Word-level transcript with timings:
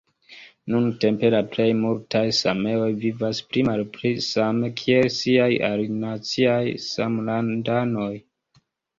Nuntempe 0.73 1.29
la 1.33 1.39
plej 1.55 1.65
multaj 1.81 2.23
sameoj 2.37 2.87
vivas 3.03 3.41
pli-malpli 3.51 4.11
same 4.27 4.69
kiel 4.81 5.09
siaj 5.17 5.49
alinaciaj 5.67 6.63
samlandanoj. 6.87 8.09